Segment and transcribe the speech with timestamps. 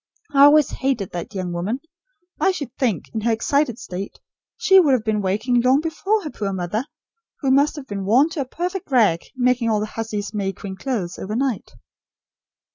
[0.33, 1.79] I always hated that young woman!
[2.39, 4.19] I should think, in her excited state,
[4.57, 6.85] she would have been waking long before her poor mother,
[7.41, 10.75] who must have been worn to a perfect rag, making all the hussy's May Queen
[10.75, 11.73] clothes, overnight."